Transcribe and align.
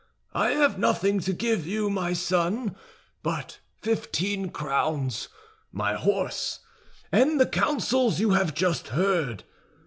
I 0.33 0.53
have 0.53 0.79
nothing 0.79 1.19
to 1.19 1.31
give 1.31 1.67
you, 1.67 1.87
my 1.87 2.13
son, 2.13 2.75
but 3.21 3.59
fifteen 3.83 4.49
crowns, 4.49 5.27
my 5.71 5.93
horse, 5.93 6.61
and 7.11 7.39
the 7.39 7.45
counsels 7.45 8.19
you 8.19 8.31
have 8.31 8.55
just 8.55 8.87
heard. 8.87 9.43